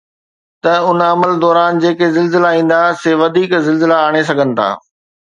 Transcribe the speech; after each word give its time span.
ته 0.63 0.71
ان 0.89 0.99
عمل 1.11 1.31
دوران 1.43 1.81
جيڪي 1.83 2.07
زلزلا 2.15 2.49
ايندا، 2.55 2.81
سي 3.03 3.11
وڌيڪ 3.21 3.51
زلزلا 3.67 3.97
آڻي 4.09 4.23
سگهن 4.31 4.49
ٿا 4.61 4.69